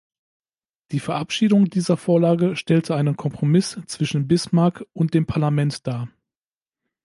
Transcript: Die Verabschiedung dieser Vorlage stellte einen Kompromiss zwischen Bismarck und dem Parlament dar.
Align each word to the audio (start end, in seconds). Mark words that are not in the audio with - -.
Die 0.89 0.99
Verabschiedung 0.99 1.65
dieser 1.69 1.95
Vorlage 1.95 2.55
stellte 2.55 2.95
einen 2.95 3.17
Kompromiss 3.17 3.79
zwischen 3.85 4.27
Bismarck 4.27 4.83
und 4.93 5.13
dem 5.13 5.27
Parlament 5.27 5.85
dar. 5.85 6.07